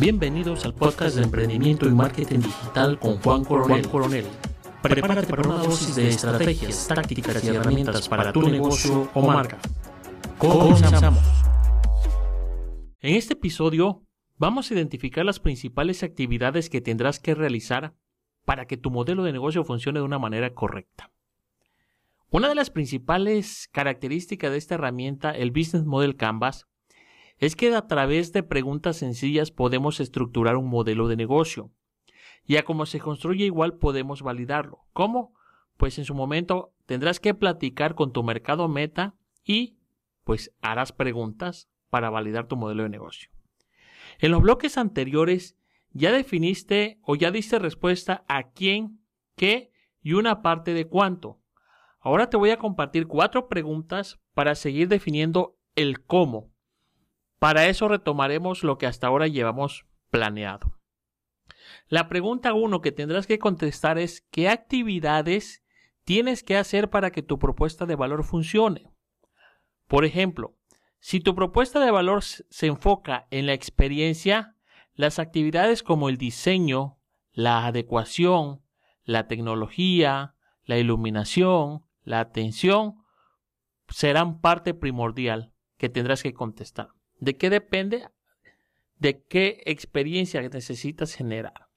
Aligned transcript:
Bienvenidos 0.00 0.64
al 0.64 0.72
podcast 0.72 1.16
de 1.16 1.24
emprendimiento 1.24 1.86
y 1.86 1.90
marketing 1.90 2.38
digital 2.38 2.98
con 2.98 3.18
Juan 3.18 3.44
Coronel. 3.44 3.86
Coronel. 3.86 4.24
Prepárate 4.80 5.26
para 5.26 5.46
una 5.46 5.58
dosis 5.58 5.94
de 5.94 6.08
estrategias, 6.08 6.88
tácticas 6.88 7.44
y 7.44 7.48
herramientas 7.48 8.08
para 8.08 8.32
tu 8.32 8.40
negocio 8.48 9.10
o 9.12 9.26
marca. 9.26 9.58
Comenzamos. 10.38 11.22
En 13.00 13.14
este 13.14 13.34
episodio 13.34 14.02
vamos 14.38 14.70
a 14.70 14.74
identificar 14.74 15.26
las 15.26 15.38
principales 15.38 16.02
actividades 16.02 16.70
que 16.70 16.80
tendrás 16.80 17.20
que 17.20 17.34
realizar 17.34 17.94
para 18.46 18.66
que 18.66 18.78
tu 18.78 18.90
modelo 18.90 19.22
de 19.22 19.32
negocio 19.32 19.64
funcione 19.64 19.98
de 19.98 20.06
una 20.06 20.18
manera 20.18 20.54
correcta. 20.54 21.12
Una 22.30 22.48
de 22.48 22.54
las 22.54 22.70
principales 22.70 23.68
características 23.70 24.50
de 24.50 24.56
esta 24.56 24.76
herramienta, 24.76 25.32
el 25.32 25.50
Business 25.50 25.84
Model 25.84 26.16
Canvas, 26.16 26.69
es 27.40 27.56
que 27.56 27.74
a 27.74 27.86
través 27.86 28.32
de 28.32 28.42
preguntas 28.42 28.98
sencillas 28.98 29.50
podemos 29.50 29.98
estructurar 29.98 30.56
un 30.56 30.68
modelo 30.68 31.08
de 31.08 31.16
negocio. 31.16 31.72
Y 32.46 32.56
a 32.56 32.64
cómo 32.64 32.84
se 32.84 33.00
construye 33.00 33.46
igual 33.46 33.78
podemos 33.78 34.22
validarlo. 34.22 34.84
¿Cómo? 34.92 35.34
Pues 35.78 35.98
en 35.98 36.04
su 36.04 36.14
momento 36.14 36.74
tendrás 36.84 37.18
que 37.18 37.32
platicar 37.32 37.94
con 37.94 38.12
tu 38.12 38.22
mercado 38.22 38.68
meta 38.68 39.14
y 39.42 39.78
pues 40.24 40.52
harás 40.60 40.92
preguntas 40.92 41.70
para 41.88 42.10
validar 42.10 42.46
tu 42.46 42.56
modelo 42.56 42.82
de 42.82 42.90
negocio. 42.90 43.30
En 44.18 44.32
los 44.32 44.42
bloques 44.42 44.76
anteriores 44.76 45.56
ya 45.92 46.12
definiste 46.12 46.98
o 47.02 47.16
ya 47.16 47.30
diste 47.30 47.58
respuesta 47.58 48.22
a 48.28 48.50
quién, 48.50 49.00
qué 49.34 49.72
y 50.02 50.12
una 50.12 50.42
parte 50.42 50.74
de 50.74 50.86
cuánto. 50.86 51.40
Ahora 52.00 52.28
te 52.28 52.36
voy 52.36 52.50
a 52.50 52.58
compartir 52.58 53.06
cuatro 53.06 53.48
preguntas 53.48 54.20
para 54.34 54.54
seguir 54.54 54.88
definiendo 54.88 55.56
el 55.74 56.04
cómo. 56.04 56.50
Para 57.40 57.66
eso 57.68 57.88
retomaremos 57.88 58.62
lo 58.64 58.76
que 58.76 58.86
hasta 58.86 59.06
ahora 59.06 59.26
llevamos 59.26 59.86
planeado. 60.10 60.78
La 61.88 62.06
pregunta 62.06 62.52
uno 62.52 62.82
que 62.82 62.92
tendrás 62.92 63.26
que 63.26 63.38
contestar 63.38 63.98
es 63.98 64.20
¿qué 64.30 64.50
actividades 64.50 65.64
tienes 66.04 66.42
que 66.42 66.58
hacer 66.58 66.90
para 66.90 67.10
que 67.10 67.22
tu 67.22 67.38
propuesta 67.38 67.86
de 67.86 67.96
valor 67.96 68.24
funcione? 68.24 68.92
Por 69.86 70.04
ejemplo, 70.04 70.54
si 70.98 71.20
tu 71.20 71.34
propuesta 71.34 71.80
de 71.80 71.90
valor 71.90 72.22
se 72.22 72.66
enfoca 72.66 73.26
en 73.30 73.46
la 73.46 73.54
experiencia, 73.54 74.54
las 74.92 75.18
actividades 75.18 75.82
como 75.82 76.10
el 76.10 76.18
diseño, 76.18 76.98
la 77.32 77.66
adecuación, 77.66 78.60
la 79.02 79.28
tecnología, 79.28 80.34
la 80.64 80.76
iluminación, 80.76 81.86
la 82.02 82.20
atención 82.20 82.96
serán 83.88 84.42
parte 84.42 84.74
primordial 84.74 85.54
que 85.78 85.88
tendrás 85.88 86.22
que 86.22 86.34
contestar. 86.34 86.99
¿De 87.20 87.36
qué 87.36 87.50
depende? 87.50 88.08
De 88.96 89.22
qué 89.22 89.62
experiencia 89.66 90.42
necesitas 90.42 91.14
generar. 91.14 91.68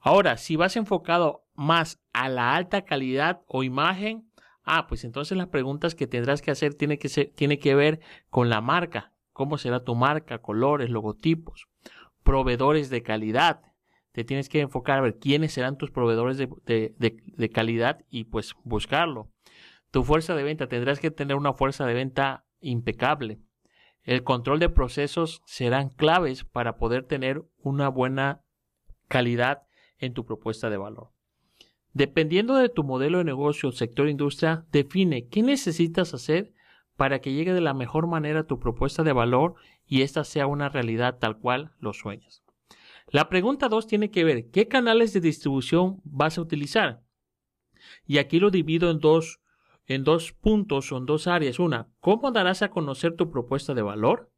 Ahora, 0.00 0.36
si 0.36 0.56
vas 0.56 0.76
enfocado 0.76 1.46
más 1.54 2.00
a 2.12 2.28
la 2.28 2.54
alta 2.54 2.84
calidad 2.84 3.42
o 3.46 3.62
imagen, 3.62 4.30
ah, 4.62 4.86
pues 4.86 5.04
entonces 5.04 5.38
las 5.38 5.48
preguntas 5.48 5.94
que 5.94 6.06
tendrás 6.06 6.42
que 6.42 6.50
hacer 6.50 6.74
tiene 6.74 6.98
que, 6.98 7.08
ser, 7.08 7.32
tiene 7.34 7.58
que 7.58 7.74
ver 7.74 8.00
con 8.28 8.50
la 8.50 8.60
marca. 8.60 9.12
¿Cómo 9.32 9.56
será 9.56 9.82
tu 9.82 9.94
marca? 9.94 10.42
Colores, 10.42 10.90
logotipos, 10.90 11.68
proveedores 12.22 12.90
de 12.90 13.02
calidad, 13.02 13.62
te 14.14 14.22
tienes 14.22 14.48
que 14.48 14.60
enfocar 14.60 14.98
a 14.98 15.02
ver 15.02 15.18
quiénes 15.18 15.52
serán 15.52 15.76
tus 15.76 15.90
proveedores 15.90 16.38
de, 16.38 17.50
calidad 17.52 18.04
y 18.10 18.24
pues 18.24 18.54
buscarlo. 18.62 19.28
Tu 19.90 20.04
fuerza 20.04 20.36
de 20.36 20.44
venta, 20.44 20.68
tendrás 20.68 21.00
que 21.00 21.10
tener 21.10 21.36
una 21.36 21.52
fuerza 21.52 21.84
de 21.84 21.94
venta 21.94 22.46
impecable. 22.60 23.40
El 24.04 24.22
control 24.22 24.58
de 24.58 24.68
procesos 24.68 25.42
serán 25.46 25.88
claves 25.88 26.44
para 26.44 26.76
poder 26.76 27.04
tener 27.04 27.42
una 27.58 27.88
buena 27.88 28.44
calidad 29.08 29.62
en 29.98 30.12
tu 30.12 30.26
propuesta 30.26 30.68
de 30.68 30.76
valor. 30.76 31.10
Dependiendo 31.94 32.56
de 32.56 32.68
tu 32.68 32.84
modelo 32.84 33.18
de 33.18 33.24
negocio 33.24 33.70
o 33.70 33.72
sector 33.72 34.08
industria, 34.08 34.66
define 34.70 35.28
qué 35.28 35.42
necesitas 35.42 36.12
hacer 36.12 36.52
para 36.96 37.20
que 37.20 37.32
llegue 37.32 37.54
de 37.54 37.60
la 37.60 37.72
mejor 37.72 38.06
manera 38.06 38.46
tu 38.46 38.58
propuesta 38.58 39.02
de 39.02 39.12
valor 39.12 39.54
y 39.86 40.02
esta 40.02 40.24
sea 40.24 40.46
una 40.46 40.68
realidad 40.68 41.18
tal 41.18 41.38
cual 41.38 41.72
lo 41.78 41.92
sueñas. 41.92 42.44
La 43.08 43.28
pregunta 43.28 43.68
2 43.68 43.86
tiene 43.86 44.10
que 44.10 44.24
ver 44.24 44.50
qué 44.50 44.68
canales 44.68 45.12
de 45.12 45.20
distribución 45.20 46.00
vas 46.04 46.36
a 46.36 46.40
utilizar. 46.40 47.02
Y 48.06 48.18
aquí 48.18 48.38
lo 48.38 48.50
divido 48.50 48.90
en 48.90 48.98
dos, 48.98 49.40
en 49.86 50.04
dos 50.04 50.32
puntos 50.32 50.90
o 50.92 50.98
en 50.98 51.06
dos 51.06 51.26
áreas. 51.26 51.58
Una, 51.58 51.88
¿cómo 52.00 52.32
darás 52.32 52.62
a 52.62 52.70
conocer 52.70 53.16
tu 53.16 53.30
propuesta 53.30 53.74
de 53.74 53.82
valor? 53.82 54.32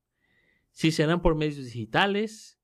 Si 0.70 0.90
serán 0.90 1.22
por 1.22 1.34
medios 1.34 1.56
digitales, 1.56 2.58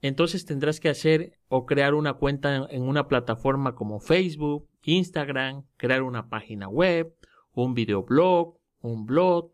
entonces 0.00 0.44
tendrás 0.44 0.80
que 0.80 0.88
hacer 0.88 1.38
o 1.48 1.66
crear 1.66 1.94
una 1.94 2.14
cuenta 2.14 2.66
en 2.70 2.82
una 2.82 3.08
plataforma 3.08 3.74
como 3.74 4.00
Facebook, 4.00 4.68
Instagram, 4.82 5.64
crear 5.76 6.02
una 6.02 6.28
página 6.28 6.68
web, 6.68 7.16
un 7.52 7.74
videoblog, 7.74 8.58
un 8.80 9.06
blog, 9.06 9.52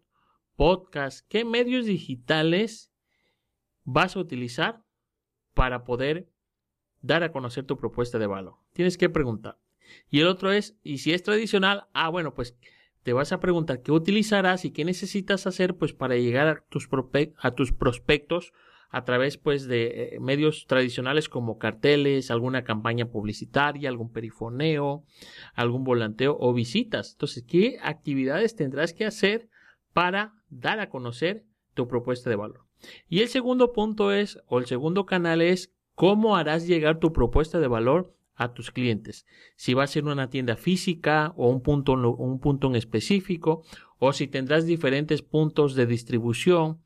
podcast. 0.56 1.26
¿Qué 1.28 1.44
medios 1.44 1.86
digitales 1.86 2.92
vas 3.84 4.16
a 4.16 4.20
utilizar 4.20 4.82
para 5.54 5.84
poder 5.84 6.28
dar 7.00 7.22
a 7.22 7.32
conocer 7.32 7.64
tu 7.64 7.76
propuesta 7.76 8.18
de 8.18 8.26
valor. 8.26 8.56
Tienes 8.72 8.96
que 8.96 9.08
preguntar. 9.08 9.59
Y 10.08 10.20
el 10.20 10.26
otro 10.26 10.52
es, 10.52 10.76
y 10.82 10.98
si 10.98 11.12
es 11.12 11.22
tradicional, 11.22 11.86
ah, 11.92 12.08
bueno, 12.08 12.34
pues 12.34 12.56
te 13.02 13.12
vas 13.12 13.32
a 13.32 13.40
preguntar 13.40 13.82
qué 13.82 13.92
utilizarás 13.92 14.64
y 14.64 14.72
qué 14.72 14.84
necesitas 14.84 15.46
hacer 15.46 15.76
pues 15.76 15.92
para 15.92 16.16
llegar 16.16 16.48
a 16.48 16.64
tus, 16.68 16.88
a 17.38 17.50
tus 17.52 17.72
prospectos 17.72 18.52
a 18.90 19.04
través 19.04 19.38
pues 19.38 19.66
de 19.68 20.14
eh, 20.14 20.20
medios 20.20 20.66
tradicionales 20.66 21.28
como 21.28 21.58
carteles, 21.58 22.30
alguna 22.30 22.64
campaña 22.64 23.06
publicitaria, 23.06 23.88
algún 23.88 24.12
perifoneo, 24.12 25.04
algún 25.54 25.84
volanteo 25.84 26.36
o 26.38 26.52
visitas. 26.52 27.12
Entonces, 27.12 27.44
¿qué 27.46 27.78
actividades 27.82 28.56
tendrás 28.56 28.92
que 28.92 29.06
hacer 29.06 29.48
para 29.92 30.34
dar 30.48 30.80
a 30.80 30.90
conocer 30.90 31.44
tu 31.74 31.86
propuesta 31.86 32.30
de 32.30 32.36
valor? 32.36 32.66
Y 33.08 33.20
el 33.20 33.28
segundo 33.28 33.72
punto 33.72 34.12
es, 34.12 34.40
o 34.46 34.58
el 34.58 34.66
segundo 34.66 35.06
canal 35.06 35.40
es, 35.40 35.72
cómo 35.94 36.36
harás 36.36 36.66
llegar 36.66 36.98
tu 36.98 37.12
propuesta 37.12 37.60
de 37.60 37.68
valor 37.68 38.16
a 38.40 38.54
tus 38.54 38.70
clientes. 38.70 39.26
Si 39.54 39.74
va 39.74 39.84
a 39.84 39.86
ser 39.86 40.04
una 40.04 40.30
tienda 40.30 40.56
física 40.56 41.34
o 41.36 41.50
un 41.50 41.60
punto, 41.60 41.92
un 41.92 42.40
punto 42.40 42.68
en 42.68 42.74
específico, 42.74 43.64
o 43.98 44.14
si 44.14 44.28
tendrás 44.28 44.64
diferentes 44.64 45.20
puntos 45.20 45.74
de 45.74 45.84
distribución. 45.84 46.80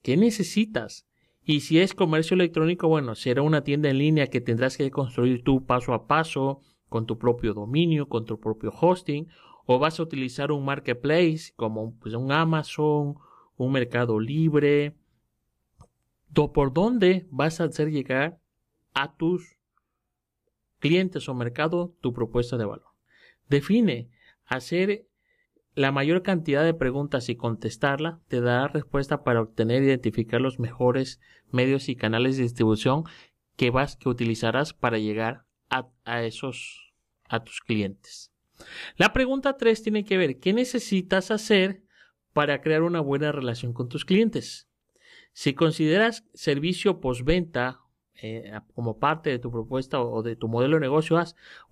¿Qué 0.00 0.16
necesitas? 0.16 1.06
Y 1.44 1.60
si 1.60 1.78
es 1.80 1.92
comercio 1.92 2.34
electrónico, 2.34 2.88
bueno, 2.88 3.14
será 3.14 3.42
una 3.42 3.62
tienda 3.62 3.90
en 3.90 3.98
línea 3.98 4.28
que 4.28 4.40
tendrás 4.40 4.78
que 4.78 4.90
construir 4.90 5.44
tú 5.44 5.66
paso 5.66 5.92
a 5.92 6.06
paso, 6.06 6.62
con 6.88 7.04
tu 7.04 7.18
propio 7.18 7.52
dominio, 7.52 8.08
con 8.08 8.24
tu 8.24 8.40
propio 8.40 8.72
hosting, 8.72 9.28
o 9.66 9.78
vas 9.78 10.00
a 10.00 10.02
utilizar 10.02 10.50
un 10.50 10.64
marketplace 10.64 11.52
como 11.56 11.94
pues, 11.98 12.14
un 12.14 12.32
Amazon, 12.32 13.16
un 13.56 13.70
Mercado 13.70 14.18
Libre, 14.18 14.96
por 16.32 16.72
dónde 16.72 17.26
vas 17.30 17.60
a 17.60 17.64
hacer 17.64 17.90
llegar 17.90 18.40
a 18.94 19.14
tus 19.14 19.59
clientes 20.80 21.28
o 21.28 21.34
mercado 21.34 21.94
tu 22.00 22.12
propuesta 22.12 22.56
de 22.56 22.64
valor. 22.64 22.88
Define, 23.48 24.10
hacer 24.46 25.06
la 25.74 25.92
mayor 25.92 26.22
cantidad 26.22 26.64
de 26.64 26.74
preguntas 26.74 27.28
y 27.28 27.36
contestarla 27.36 28.20
te 28.26 28.40
dará 28.40 28.66
respuesta 28.66 29.22
para 29.22 29.40
obtener 29.40 29.82
e 29.82 29.86
identificar 29.86 30.40
los 30.40 30.58
mejores 30.58 31.20
medios 31.50 31.88
y 31.88 31.94
canales 31.94 32.36
de 32.36 32.42
distribución 32.42 33.04
que 33.56 33.70
vas 33.70 33.96
que 33.96 34.08
utilizarás 34.08 34.72
para 34.74 34.98
llegar 34.98 35.44
a, 35.68 35.88
a 36.04 36.24
esos 36.24 36.92
a 37.28 37.44
tus 37.44 37.60
clientes. 37.60 38.32
La 38.96 39.12
pregunta 39.12 39.56
3 39.56 39.82
tiene 39.82 40.04
que 40.04 40.18
ver 40.18 40.38
qué 40.38 40.52
necesitas 40.52 41.30
hacer 41.30 41.84
para 42.32 42.60
crear 42.60 42.82
una 42.82 43.00
buena 43.00 43.32
relación 43.32 43.72
con 43.72 43.88
tus 43.88 44.04
clientes. 44.04 44.68
Si 45.32 45.54
consideras 45.54 46.24
servicio 46.34 47.00
postventa 47.00 47.80
eh, 48.22 48.52
como 48.74 48.98
parte 48.98 49.30
de 49.30 49.38
tu 49.38 49.50
propuesta 49.50 50.00
o 50.00 50.22
de 50.22 50.36
tu 50.36 50.48
modelo 50.48 50.76
de 50.76 50.80
negocio, 50.80 51.18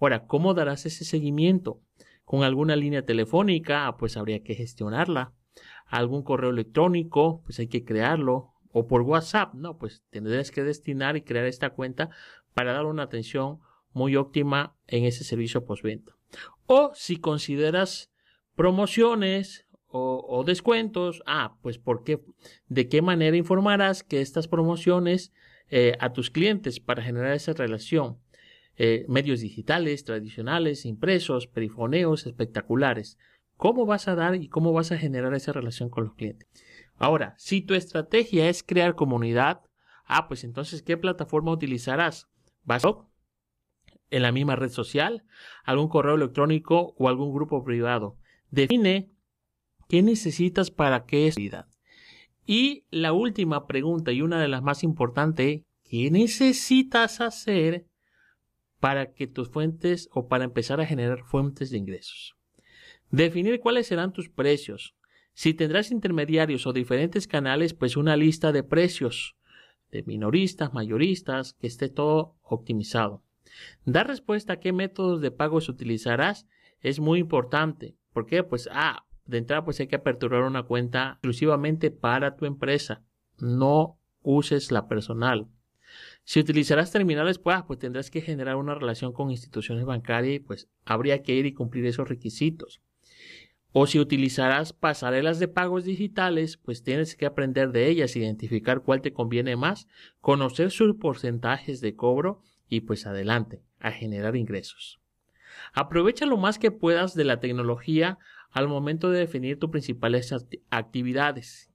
ahora, 0.00 0.26
¿cómo 0.26 0.54
darás 0.54 0.86
ese 0.86 1.04
seguimiento? 1.04 1.80
Con 2.24 2.42
alguna 2.42 2.76
línea 2.76 3.04
telefónica, 3.04 3.86
ah, 3.86 3.96
pues 3.96 4.16
habría 4.16 4.42
que 4.42 4.54
gestionarla. 4.54 5.32
Algún 5.86 6.22
correo 6.22 6.50
electrónico, 6.50 7.42
pues 7.44 7.58
hay 7.58 7.68
que 7.68 7.84
crearlo. 7.84 8.52
O 8.70 8.86
por 8.86 9.02
WhatsApp, 9.02 9.54
no, 9.54 9.78
pues 9.78 10.02
tendrás 10.10 10.50
que 10.50 10.62
destinar 10.62 11.16
y 11.16 11.22
crear 11.22 11.46
esta 11.46 11.70
cuenta 11.70 12.10
para 12.52 12.72
dar 12.72 12.84
una 12.84 13.04
atención 13.04 13.60
muy 13.92 14.16
óptima 14.16 14.76
en 14.86 15.04
ese 15.04 15.24
servicio 15.24 15.64
postventa. 15.64 16.12
O 16.66 16.92
si 16.94 17.16
consideras 17.16 18.10
promociones 18.54 19.66
o, 19.90 20.44
descuentos. 20.44 21.22
Ah, 21.26 21.56
pues 21.62 21.78
¿por 21.78 22.04
qué? 22.04 22.20
¿De 22.68 22.88
qué 22.88 23.02
manera 23.02 23.36
informarás 23.36 24.02
que 24.02 24.20
estas 24.20 24.48
promociones 24.48 25.32
eh, 25.70 25.96
a 26.00 26.12
tus 26.12 26.30
clientes 26.30 26.80
para 26.80 27.02
generar 27.02 27.32
esa 27.32 27.52
relación? 27.52 28.18
Eh, 28.76 29.04
medios 29.08 29.40
digitales, 29.40 30.04
tradicionales, 30.04 30.84
impresos, 30.84 31.46
perifoneos 31.46 32.26
espectaculares. 32.26 33.18
¿Cómo 33.56 33.86
vas 33.86 34.06
a 34.06 34.14
dar 34.14 34.36
y 34.36 34.48
cómo 34.48 34.72
vas 34.72 34.92
a 34.92 34.98
generar 34.98 35.34
esa 35.34 35.52
relación 35.52 35.90
con 35.90 36.04
los 36.04 36.14
clientes? 36.14 36.48
Ahora, 36.96 37.34
si 37.38 37.60
tu 37.60 37.74
estrategia 37.74 38.48
es 38.48 38.62
crear 38.62 38.94
comunidad, 38.94 39.62
Ah, 40.08 40.26
pues 40.26 40.42
entonces, 40.42 40.82
¿qué 40.82 40.96
plataforma 40.96 41.52
utilizarás? 41.52 42.28
¿Vas 42.64 42.84
a 42.86 42.96
en 44.10 44.22
la 44.22 44.32
misma 44.32 44.56
red 44.56 44.70
social, 44.70 45.22
algún 45.64 45.88
correo 45.88 46.14
electrónico 46.14 46.94
o 46.96 47.08
algún 47.10 47.34
grupo 47.34 47.62
privado? 47.62 48.16
Define 48.50 49.12
qué 49.86 50.02
necesitas 50.02 50.70
para 50.70 51.04
que 51.04 51.28
es 51.28 51.36
Y 52.50 52.86
la 52.90 53.12
última 53.12 53.66
pregunta 53.66 54.10
y 54.10 54.22
una 54.22 54.40
de 54.40 54.48
las 54.48 54.62
más 54.62 54.82
importantes, 54.82 55.64
¿qué 55.84 56.10
necesitas 56.10 57.20
hacer 57.20 57.84
para 58.80 59.12
que 59.12 59.26
tus 59.26 59.50
fuentes 59.50 60.08
o 60.14 60.28
para 60.28 60.44
empezar 60.44 60.80
a 60.80 60.86
generar 60.86 61.24
fuentes 61.24 61.68
de 61.68 61.76
ingresos? 61.76 62.36
Definir 63.10 63.60
cuáles 63.60 63.86
serán 63.86 64.14
tus 64.14 64.30
precios. 64.30 64.96
Si 65.34 65.52
tendrás 65.52 65.90
intermediarios 65.90 66.66
o 66.66 66.72
diferentes 66.72 67.28
canales, 67.28 67.74
pues 67.74 67.98
una 67.98 68.16
lista 68.16 68.50
de 68.50 68.62
precios 68.62 69.36
de 69.90 70.02
minoristas, 70.04 70.72
mayoristas, 70.72 71.52
que 71.52 71.66
esté 71.66 71.90
todo 71.90 72.38
optimizado. 72.40 73.22
Dar 73.84 74.06
respuesta 74.06 74.54
a 74.54 74.60
qué 74.60 74.72
métodos 74.72 75.20
de 75.20 75.32
pagos 75.32 75.68
utilizarás 75.68 76.46
es 76.80 76.98
muy 76.98 77.18
importante. 77.18 77.98
¿Por 78.14 78.24
qué? 78.24 78.42
Pues, 78.42 78.70
ah, 78.72 79.04
de 79.28 79.38
entrada 79.38 79.64
pues 79.64 79.78
hay 79.78 79.86
que 79.86 79.96
aperturar 79.96 80.42
una 80.42 80.64
cuenta 80.64 81.12
exclusivamente 81.12 81.90
para 81.90 82.34
tu 82.34 82.46
empresa. 82.46 83.02
No 83.38 83.98
uses 84.22 84.72
la 84.72 84.88
personal. 84.88 85.46
Si 86.24 86.40
utilizarás 86.40 86.90
terminales, 86.90 87.38
pues, 87.38 87.56
ah, 87.56 87.66
pues 87.66 87.78
tendrás 87.78 88.10
que 88.10 88.20
generar 88.20 88.56
una 88.56 88.74
relación 88.74 89.12
con 89.12 89.30
instituciones 89.30 89.84
bancarias 89.84 90.36
y 90.36 90.40
pues 90.40 90.68
habría 90.84 91.22
que 91.22 91.34
ir 91.34 91.46
y 91.46 91.54
cumplir 91.54 91.86
esos 91.86 92.08
requisitos. 92.08 92.80
O 93.72 93.86
si 93.86 94.00
utilizarás 94.00 94.72
pasarelas 94.72 95.38
de 95.38 95.48
pagos 95.48 95.84
digitales, 95.84 96.56
pues 96.56 96.82
tienes 96.82 97.14
que 97.14 97.26
aprender 97.26 97.70
de 97.70 97.88
ellas, 97.88 98.16
identificar 98.16 98.80
cuál 98.80 99.02
te 99.02 99.12
conviene 99.12 99.56
más, 99.56 99.86
conocer 100.20 100.70
sus 100.70 100.96
porcentajes 100.96 101.82
de 101.82 101.94
cobro 101.94 102.40
y 102.66 102.80
pues 102.80 103.06
adelante, 103.06 103.62
a 103.78 103.92
generar 103.92 104.36
ingresos. 104.36 105.00
Aprovecha 105.72 106.26
lo 106.26 106.36
más 106.36 106.58
que 106.58 106.70
puedas 106.70 107.14
de 107.14 107.24
la 107.24 107.40
tecnología 107.40 108.18
al 108.58 108.68
momento 108.68 109.10
de 109.10 109.20
definir 109.20 109.58
tus 109.58 109.70
principales 109.70 110.34
actividades. 110.70 111.70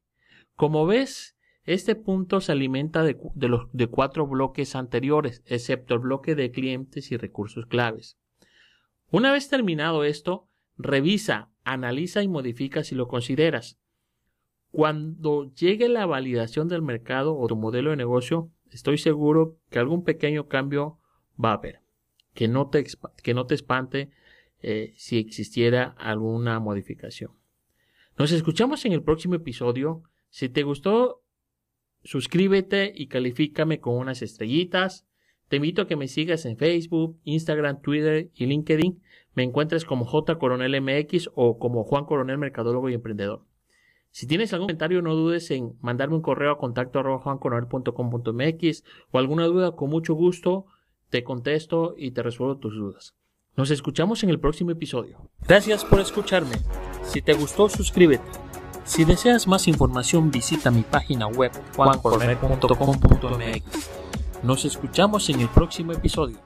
Como 0.55 0.85
ves, 0.85 1.37
este 1.63 1.95
punto 1.95 2.41
se 2.41 2.51
alimenta 2.51 3.03
de, 3.03 3.17
los, 3.47 3.69
cuatro 3.89 4.27
bloques 4.27 4.75
anteriores, 4.75 5.43
excepto 5.45 5.93
el 5.93 6.01
bloque 6.01 6.35
de 6.35 6.51
clientes 6.51 7.11
y 7.11 7.17
recursos 7.17 7.65
claves. 7.67 8.19
Una 9.09 9.31
vez 9.31 9.47
terminado 9.47 10.03
esto, 10.03 10.49
revisa, 10.77 11.49
analiza 11.63 12.21
y 12.21 12.27
modifica 12.27 12.83
si 12.83 12.95
lo 12.95 13.07
consideras. 13.07 13.79
Cuando 14.71 15.53
llegue 15.53 15.87
la 15.87 16.05
validación 16.05 16.67
del 16.67 16.81
mercado 16.81 17.37
o 17.37 17.47
tu 17.47 17.55
modelo 17.55 17.91
de 17.91 17.95
negocio, 17.95 18.51
estoy 18.71 18.97
seguro 18.97 19.57
que 19.69 19.79
algún 19.79 20.03
pequeño 20.03 20.49
cambio 20.49 20.99
va 21.41 21.51
a 21.51 21.55
haber. 21.55 21.79
Que 22.33 22.49
no 22.49 22.69
te, 22.69 22.83
que 23.21 23.33
no 23.33 23.45
te 23.45 23.55
espante 23.55 24.11
eh, 24.63 24.93
si 24.97 25.19
existiera 25.19 25.95
alguna 25.97 26.59
modificación. 26.59 27.31
Nos 28.17 28.31
escuchamos 28.31 28.85
en 28.85 28.93
el 28.93 29.03
próximo 29.03 29.35
episodio. 29.35 30.03
Si 30.29 30.49
te 30.49 30.63
gustó, 30.63 31.23
suscríbete 32.03 32.91
y 32.95 33.07
califícame 33.07 33.79
con 33.79 33.95
unas 33.95 34.21
estrellitas. 34.21 35.05
Te 35.49 35.57
invito 35.57 35.83
a 35.83 35.87
que 35.87 35.95
me 35.95 36.07
sigas 36.07 36.45
en 36.45 36.57
Facebook, 36.57 37.19
Instagram, 37.23 37.81
Twitter 37.81 38.31
y 38.33 38.45
LinkedIn. 38.47 39.01
Me 39.35 39.43
encuentres 39.43 39.85
como 39.85 40.05
J 40.05 40.39
Coronel 40.39 40.81
MX 40.81 41.29
o 41.35 41.59
como 41.59 41.83
Juan 41.83 42.05
Coronel 42.05 42.37
Mercadólogo 42.37 42.89
y 42.89 42.93
Emprendedor. 42.93 43.45
Si 44.11 44.27
tienes 44.27 44.53
algún 44.53 44.67
comentario, 44.67 45.01
no 45.01 45.15
dudes 45.15 45.49
en 45.51 45.77
mandarme 45.81 46.15
un 46.15 46.21
correo 46.21 46.51
a 46.51 46.57
contacto 46.57 47.01
juancoronel.com.mx 47.19 48.83
o 49.11 49.17
alguna 49.17 49.45
duda, 49.45 49.75
con 49.75 49.89
mucho 49.89 50.13
gusto 50.13 50.67
te 51.13 51.23
contesto 51.23 51.93
y 51.95 52.09
te 52.09 52.23
resuelvo 52.23 52.57
tus 52.57 52.73
dudas. 52.73 53.15
Nos 53.55 53.69
escuchamos 53.69 54.23
en 54.23 54.31
el 54.31 54.39
próximo 54.39 54.71
episodio. 54.71 55.29
Gracias 55.47 55.85
por 55.85 55.99
escucharme. 55.99 56.55
Si 57.03 57.21
te 57.21 57.33
gustó, 57.33 57.69
suscríbete. 57.69 58.23
Si 58.83 59.05
deseas 59.05 59.45
más 59.47 59.67
información, 59.67 60.31
visita 60.31 60.71
mi 60.71 60.81
página 60.81 61.27
web 61.27 61.51
juancoronel.com.mx. 61.75 63.89
Nos 64.41 64.65
escuchamos 64.65 65.29
en 65.29 65.41
el 65.41 65.49
próximo 65.49 65.93
episodio. 65.93 66.39